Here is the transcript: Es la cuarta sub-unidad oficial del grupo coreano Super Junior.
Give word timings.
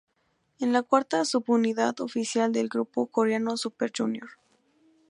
Es 0.57 0.67
la 0.67 0.81
cuarta 0.81 1.23
sub-unidad 1.25 1.99
oficial 1.99 2.51
del 2.51 2.69
grupo 2.69 3.05
coreano 3.05 3.55
Super 3.55 3.91
Junior. 3.95 4.29